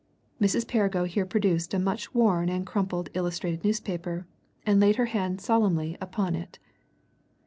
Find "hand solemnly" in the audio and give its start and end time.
5.05-5.95